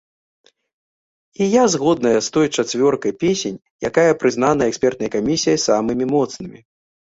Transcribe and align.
І 1.45 1.49
я 1.49 1.63
згодная 1.73 2.13
з 2.29 2.31
той 2.37 2.47
чацвёркай 2.55 3.13
песень, 3.25 3.61
якая 3.91 4.09
прызнаная 4.25 4.69
экспертнай 4.73 5.15
камісіяй 5.19 5.63
самымі 5.69 6.05
моцнымі. 6.17 6.59